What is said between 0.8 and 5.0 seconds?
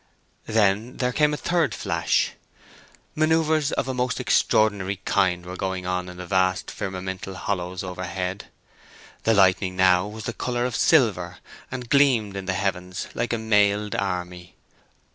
there came a third flash. Manœuvres of a most extraordinary